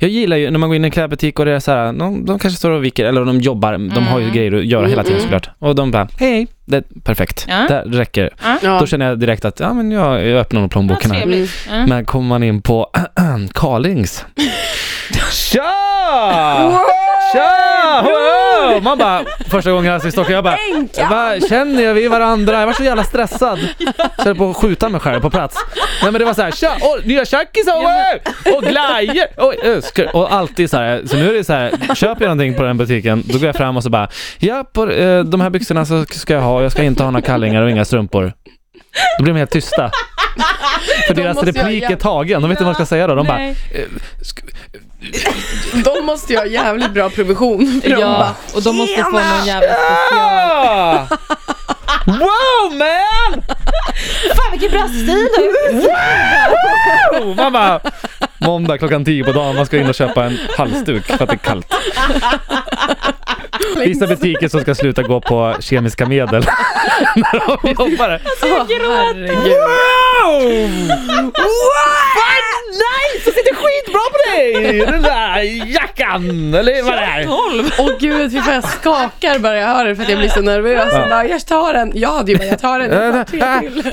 Jag 0.00 0.10
gillar 0.10 0.36
ju 0.36 0.50
när 0.50 0.58
man 0.58 0.68
går 0.68 0.76
in 0.76 0.84
i 0.84 0.86
en 0.86 0.90
klädbutik 0.90 1.38
och 1.38 1.44
det 1.44 1.52
är 1.52 1.60
så 1.60 1.70
här, 1.72 1.92
de, 1.92 2.24
de 2.24 2.38
kanske 2.38 2.58
står 2.58 2.70
och 2.70 2.84
viker, 2.84 3.04
eller 3.04 3.24
de 3.24 3.40
jobbar, 3.40 3.72
de 3.72 4.06
har 4.06 4.18
ju 4.18 4.24
Mm. 4.24 4.36
grejer 4.36 4.52
att 4.52 4.64
göra 4.64 4.86
hela 4.86 5.02
tiden 5.02 5.16
Mm. 5.18 5.22
såklart. 5.22 5.50
Och 5.58 5.74
de 5.74 5.90
bara, 5.90 6.08
hej, 6.18 6.46
det 6.64 6.76
är 6.76 6.84
perfekt, 7.04 7.46
Ja. 7.48 7.66
det 7.68 7.82
räcker. 7.98 8.30
Ja. 8.62 8.78
Då 8.80 8.86
känner 8.86 9.06
jag 9.08 9.18
direkt 9.18 9.44
att, 9.44 9.60
ja 9.60 9.72
men 9.72 9.90
jag, 9.90 10.26
jag 10.26 10.40
öppnar 10.40 10.60
nog 10.60 10.68
Ja, 10.68 10.72
plånboken 10.72 11.10
här. 11.10 11.18
trevligt. 11.20 11.50
Ja. 11.70 11.86
Men 11.86 12.04
kommer 12.04 12.28
man 12.28 12.42
in 12.42 12.62
på 12.62 12.90
Carlings. 13.54 14.24
Tja! 15.32 15.62
Tja! 16.72 16.75
Wow! 18.76 18.82
Man 18.84 18.98
bara, 18.98 19.24
första 19.50 19.70
gången 19.72 19.92
jag 19.92 20.02
ser 20.02 20.10
Stockholm, 20.10 20.34
jag 20.34 20.44
bara, 20.44 20.56
Va, 21.10 21.40
känner 21.48 21.82
jag 21.82 21.94
vi 21.94 22.08
varandra? 22.08 22.60
Jag 22.60 22.66
var 22.66 22.72
så 22.74 22.84
jävla 22.84 23.04
stressad. 23.04 23.58
Så 23.78 23.92
jag 24.16 24.24
höll 24.24 24.36
på 24.36 24.50
att 24.50 24.56
skjuta 24.56 24.88
mig 24.88 25.00
själv 25.00 25.20
på 25.20 25.30
plats. 25.30 25.56
Nej 26.02 26.12
men 26.12 26.18
det 26.18 26.24
var 26.24 26.34
så 26.34 26.42
här, 26.42 26.50
tja, 26.50 26.76
åh, 26.80 26.96
nya 27.04 27.24
tjackisar, 27.24 27.72
oj! 27.76 28.22
och 28.54 28.62
glajjor! 28.62 29.24
Äh, 29.76 29.80
ska- 29.80 30.10
och 30.10 30.32
alltid 30.32 30.70
så 30.70 30.76
här, 30.76 31.02
så 31.06 31.16
nu 31.16 31.28
är 31.28 31.32
det 31.34 31.44
så 31.44 31.52
här, 31.52 31.94
köper 31.94 32.24
jag 32.24 32.28
någonting 32.36 32.54
på 32.54 32.62
den 32.62 32.76
butiken, 32.76 33.22
då 33.26 33.38
går 33.38 33.46
jag 33.46 33.56
fram 33.56 33.76
och 33.76 33.82
så 33.82 33.90
bara, 33.90 34.08
ja, 34.38 34.64
på 34.72 34.90
eh, 34.90 35.24
de 35.24 35.40
här 35.40 35.50
byxorna 35.50 35.86
så 35.86 36.04
ska 36.04 36.34
jag 36.34 36.40
ha, 36.40 36.62
jag 36.62 36.72
ska 36.72 36.82
inte 36.82 37.02
ha 37.02 37.10
några 37.10 37.26
kallingar 37.26 37.62
och 37.62 37.70
inga 37.70 37.84
strumpor. 37.84 38.32
Då 39.18 39.22
blir 39.24 39.34
de 39.34 39.38
helt 39.38 39.50
tysta. 39.50 39.90
För 41.06 41.14
De 41.14 41.22
deras 41.22 41.36
jag 41.36 41.48
replik 41.48 41.82
är 41.90 41.96
tagen, 41.96 42.42
de 42.42 42.50
vet 42.50 42.56
inte 42.56 42.64
vad 42.64 42.72
de 42.74 42.74
ska 42.74 42.86
säga 42.86 43.06
då. 43.06 43.14
De 43.14 43.26
bara, 43.26 43.36
Nej. 43.38 43.50
eh, 43.74 43.80
sk- 44.22 44.52
De 45.84 46.06
måste 46.06 46.32
ju 46.32 46.38
ha 46.38 46.46
jävligt 46.46 46.90
bra 46.90 47.10
provision. 47.10 47.80
För 47.82 47.90
de 47.90 48.00
Ja, 48.00 48.06
bara, 48.06 48.34
och 48.54 48.62
de 48.62 48.76
måste 48.76 49.02
få 49.02 49.10
någon 49.10 49.46
jävla 49.46 49.74
special... 51.06 51.18
Wow 52.06 52.76
man! 52.78 53.42
Fan 54.36 54.50
vilken 54.52 54.70
bra 54.70 54.88
stil 54.88 55.28
du 55.36 55.88
Oh, 57.20 57.36
man 57.36 57.52
bara, 57.52 57.80
måndag 58.38 58.78
klockan 58.78 59.04
10 59.04 59.24
på 59.24 59.32
dagen, 59.32 59.56
man 59.56 59.66
ska 59.66 59.76
in 59.76 59.88
och 59.88 59.94
köpa 59.94 60.24
en 60.24 60.38
halsduk 60.56 61.06
för 61.06 61.14
att 61.24 61.28
det 61.28 61.34
är 61.34 61.36
kallt. 61.36 61.74
Vissa 63.76 64.06
butiker 64.06 64.48
som 64.48 64.60
ska 64.60 64.74
sluta 64.74 65.02
gå 65.02 65.20
på 65.20 65.56
kemiska 65.60 66.06
medel 66.06 66.42
när 67.16 67.32
de 67.46 67.70
jobbar. 67.70 68.20
Åh, 68.42 68.66
herregud. 68.68 69.56
Wow! 70.22 70.88
Fan 72.14 72.25
nice! 72.76 73.24
Det 73.24 73.30
sitter 73.32 73.54
skitbra 73.54 74.00
på 74.12 74.18
dig! 74.30 74.86
Den 74.86 75.02
där 75.02 75.40
jackan, 75.72 76.54
eller 76.54 76.82
vad 76.82 76.92
det 76.92 76.98
är. 76.98 77.28
Åh 77.78 77.90
gud, 78.00 78.32
fy 78.32 78.40
fan 78.40 78.54
jag 78.54 78.64
skakar 78.64 79.38
bara 79.38 79.56
jag 79.56 79.68
hör 79.68 79.84
det 79.84 79.96
för 79.96 80.02
att 80.02 80.08
jag 80.08 80.18
blir 80.18 80.28
så 80.28 80.40
nervös. 80.40 80.88
Ja. 80.92 80.98
Jag 81.00 81.08
bara, 81.08 81.26
jag 81.26 81.46
tar 81.46 81.72
den. 81.72 81.92
Jag 81.94 82.12
hade 82.12 82.32
ju 82.32 82.38
bara, 82.38 82.46
jag 82.46 82.60
tar 82.60 82.78
den. 82.78 82.90
Jag 83.02 83.12
tar 83.12 83.24
tre 83.60 83.70
till. 83.70 83.82